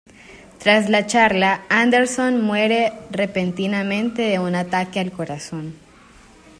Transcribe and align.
Tras 0.57 0.89
la 0.89 1.05
charla, 1.05 1.63
Anderson 1.69 2.41
muere 2.41 2.91
repentinamente 3.11 4.23
de 4.23 4.39
un 4.39 4.55
ataque 4.55 4.99
al 4.99 5.11
corazón. 5.11 5.75